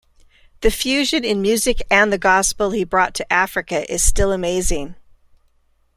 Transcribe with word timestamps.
The 0.61 0.71
fusion 0.71 1.23
in 1.23 1.43
music 1.43 1.83
and 1.91 2.11
the 2.11 2.17
gospel 2.17 2.71
he 2.71 2.83
brought 2.83 3.13
to 3.13 3.31
Africa 3.31 3.85
is 3.87 4.01
still 4.03 4.31
amazing. 4.31 4.95